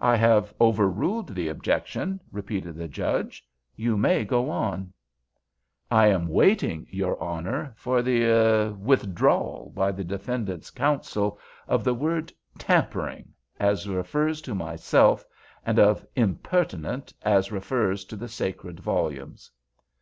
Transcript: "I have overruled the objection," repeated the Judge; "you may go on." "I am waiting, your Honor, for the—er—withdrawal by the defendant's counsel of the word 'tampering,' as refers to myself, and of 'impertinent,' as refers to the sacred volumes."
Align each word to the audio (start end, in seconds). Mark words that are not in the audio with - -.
"I 0.00 0.16
have 0.16 0.54
overruled 0.58 1.34
the 1.34 1.48
objection," 1.48 2.18
repeated 2.32 2.76
the 2.76 2.88
Judge; 2.88 3.46
"you 3.74 3.98
may 3.98 4.24
go 4.24 4.48
on." 4.48 4.90
"I 5.90 6.06
am 6.06 6.28
waiting, 6.28 6.86
your 6.90 7.22
Honor, 7.22 7.74
for 7.76 8.00
the—er—withdrawal 8.00 9.74
by 9.74 9.92
the 9.92 10.02
defendant's 10.02 10.70
counsel 10.70 11.38
of 11.68 11.84
the 11.84 11.92
word 11.92 12.32
'tampering,' 12.56 13.34
as 13.60 13.86
refers 13.86 14.40
to 14.40 14.54
myself, 14.54 15.26
and 15.62 15.78
of 15.78 16.06
'impertinent,' 16.16 17.12
as 17.20 17.52
refers 17.52 18.06
to 18.06 18.16
the 18.16 18.28
sacred 18.28 18.80
volumes." 18.80 19.50